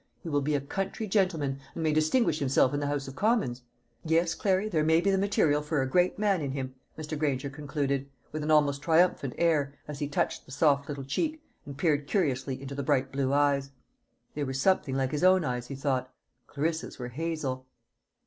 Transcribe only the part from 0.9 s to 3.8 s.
gentleman, and may distinguish himself in the House of Commons.